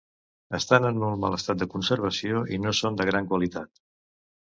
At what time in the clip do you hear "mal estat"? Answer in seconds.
1.25-1.59